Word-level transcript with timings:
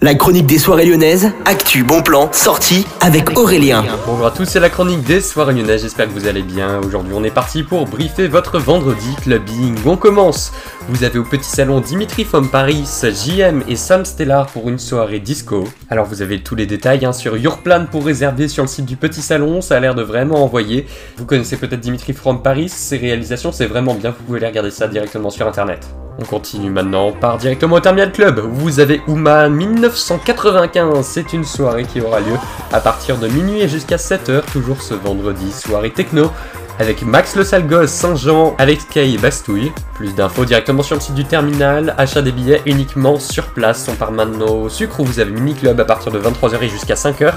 La 0.00 0.14
chronique 0.14 0.46
des 0.46 0.58
soirées 0.58 0.86
lyonnaises, 0.86 1.32
actu, 1.44 1.82
bon 1.82 2.02
plan, 2.02 2.32
sortie 2.32 2.86
avec 3.00 3.36
Aurélien. 3.36 3.84
Bonjour 4.06 4.26
à 4.26 4.30
tous, 4.30 4.44
c'est 4.44 4.60
la 4.60 4.70
chronique 4.70 5.02
des 5.02 5.20
soirées 5.20 5.54
lyonnaises, 5.54 5.82
j'espère 5.82 6.06
que 6.06 6.12
vous 6.12 6.28
allez 6.28 6.42
bien. 6.42 6.80
Aujourd'hui 6.86 7.14
on 7.16 7.24
est 7.24 7.32
parti 7.32 7.64
pour 7.64 7.84
briefer 7.84 8.28
votre 8.28 8.60
vendredi 8.60 9.16
clubbing. 9.20 9.74
On 9.86 9.96
commence 9.96 10.52
Vous 10.88 11.02
avez 11.02 11.18
au 11.18 11.24
petit 11.24 11.50
salon 11.50 11.80
Dimitri 11.80 12.22
from 12.22 12.48
Paris, 12.48 12.84
JM 13.02 13.64
et 13.66 13.74
Sam 13.74 14.04
Stellar 14.04 14.46
pour 14.46 14.68
une 14.68 14.78
soirée 14.78 15.18
disco. 15.18 15.64
Alors 15.90 16.06
vous 16.06 16.22
avez 16.22 16.44
tous 16.44 16.54
les 16.54 16.66
détails 16.66 17.04
hein, 17.04 17.12
sur 17.12 17.36
Yourplan 17.36 17.86
pour 17.90 18.06
réserver 18.06 18.46
sur 18.46 18.62
le 18.62 18.68
site 18.68 18.86
du 18.86 18.94
petit 18.94 19.20
salon, 19.20 19.60
ça 19.60 19.78
a 19.78 19.80
l'air 19.80 19.96
de 19.96 20.02
vraiment 20.02 20.44
envoyer. 20.44 20.86
Vous 21.16 21.24
connaissez 21.24 21.56
peut-être 21.56 21.80
Dimitri 21.80 22.12
from 22.12 22.40
Paris, 22.40 22.68
ses 22.68 22.98
réalisations 22.98 23.50
c'est 23.50 23.66
vraiment 23.66 23.94
bien, 23.94 24.10
vous 24.10 24.24
pouvez 24.24 24.38
aller 24.38 24.46
regarder 24.46 24.70
ça 24.70 24.86
directement 24.86 25.30
sur 25.30 25.48
internet. 25.48 25.88
On 26.20 26.24
continue 26.24 26.68
maintenant, 26.68 27.06
on 27.06 27.12
part 27.12 27.38
directement 27.38 27.76
au 27.76 27.80
Terminal 27.80 28.10
Club. 28.10 28.40
Vous 28.40 28.80
avez 28.80 29.00
Uma 29.06 29.48
1995. 29.48 31.06
C'est 31.06 31.32
une 31.32 31.44
soirée 31.44 31.84
qui 31.84 32.00
aura 32.00 32.18
lieu 32.18 32.34
à 32.72 32.80
partir 32.80 33.18
de 33.18 33.28
minuit 33.28 33.60
et 33.60 33.68
jusqu'à 33.68 33.96
7h, 33.96 34.42
toujours 34.52 34.82
ce 34.82 34.94
vendredi. 34.94 35.52
Soirée 35.52 35.92
techno 35.92 36.32
avec 36.78 37.02
Max 37.02 37.34
le 37.34 37.44
Salgoz, 37.44 37.88
Saint-Jean, 37.88 38.54
Alex 38.58 38.84
Kay 38.84 39.14
et 39.14 39.18
Bastouille. 39.18 39.72
Plus 39.94 40.14
d'infos 40.14 40.44
directement 40.44 40.84
sur 40.84 40.94
le 40.94 41.00
site 41.00 41.16
du 41.16 41.24
terminal, 41.24 41.94
achat 41.98 42.22
des 42.22 42.30
billets 42.30 42.62
uniquement 42.66 43.18
sur 43.18 43.46
place. 43.46 43.88
On 43.90 43.96
part 43.96 44.12
maintenant 44.12 44.54
au 44.54 44.68
sucre 44.68 45.00
où 45.00 45.04
vous 45.04 45.18
avez 45.18 45.32
Mini 45.32 45.54
Club 45.54 45.80
à 45.80 45.84
partir 45.84 46.12
de 46.12 46.20
23h 46.20 46.62
et 46.62 46.68
jusqu'à 46.68 46.94
5h. 46.94 47.32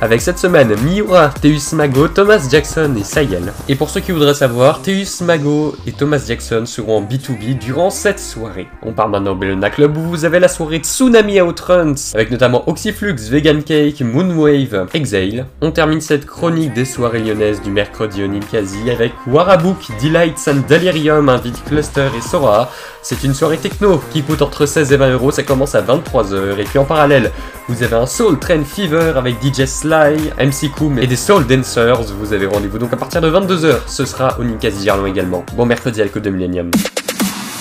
Avec 0.00 0.22
cette 0.22 0.38
semaine 0.38 0.74
Miura, 0.82 1.28
Teus 1.42 1.74
Mago, 1.74 2.08
Thomas 2.08 2.48
Jackson 2.50 2.94
et 2.98 3.04
Sayel. 3.04 3.52
Et 3.68 3.74
pour 3.74 3.90
ceux 3.90 4.00
qui 4.00 4.12
voudraient 4.12 4.34
savoir, 4.34 4.80
Teus 4.80 5.20
Mago 5.20 5.76
et 5.86 5.92
Thomas 5.92 6.22
Jackson 6.26 6.64
seront 6.64 6.98
en 6.98 7.02
B2B 7.02 7.58
durant 7.58 7.90
cette 7.90 8.20
soirée. 8.20 8.66
On 8.82 8.92
part 8.92 9.10
maintenant 9.10 9.32
au 9.32 9.36
Bellona 9.36 9.68
Club 9.68 9.96
où 9.98 10.00
vous 10.00 10.24
avez 10.24 10.40
la 10.40 10.48
soirée 10.48 10.78
Tsunami 10.78 11.40
Outruns 11.42 11.94
avec 12.14 12.30
notamment 12.30 12.66
Oxyflux, 12.66 13.16
Vegan 13.30 13.62
Cake, 13.62 14.00
Moonwave, 14.00 14.86
Exhale. 14.94 15.46
On 15.60 15.70
termine 15.70 16.00
cette 16.00 16.24
chronique 16.24 16.72
des 16.72 16.86
soirées 16.86 17.20
lyonnaises 17.20 17.60
du 17.60 17.70
mercredi 17.70 18.24
au 18.24 18.26
Ninkasi 18.26 18.85
avec 18.90 19.12
Warabook, 19.26 19.88
Delights 20.02 20.48
and 20.48 20.62
Delirium, 20.68 21.28
Invite 21.28 21.64
Cluster 21.64 22.08
et 22.16 22.20
Sora. 22.20 22.70
C'est 23.02 23.22
une 23.24 23.34
soirée 23.34 23.58
techno 23.58 24.00
qui 24.10 24.22
coûte 24.22 24.42
entre 24.42 24.66
16 24.66 24.92
et 24.92 24.96
20 24.96 25.10
euros, 25.12 25.30
ça 25.30 25.42
commence 25.42 25.74
à 25.74 25.82
23h. 25.82 26.58
Et 26.58 26.64
puis 26.64 26.78
en 26.78 26.84
parallèle, 26.84 27.30
vous 27.68 27.82
avez 27.82 27.96
un 27.96 28.06
Soul 28.06 28.38
Train 28.38 28.64
Fever 28.64 29.12
avec 29.16 29.36
DJ 29.42 29.66
Sly, 29.66 30.32
MC 30.38 30.70
Koum 30.70 30.98
et 30.98 31.06
des 31.06 31.16
Soul 31.16 31.46
Dancers. 31.46 32.02
Vous 32.18 32.32
avez 32.32 32.46
rendez-vous 32.46 32.78
donc 32.78 32.92
à 32.92 32.96
partir 32.96 33.20
de 33.20 33.30
22h. 33.30 33.78
Ce 33.86 34.04
sera 34.04 34.38
au 34.38 34.44
Ninkasi 34.44 34.84
Gerlon 34.84 35.06
également. 35.06 35.44
Bon 35.54 35.66
mercredi 35.66 36.00
à 36.00 36.04
l'écoute 36.04 36.22
de 36.22 36.30
Millennium. 36.30 36.70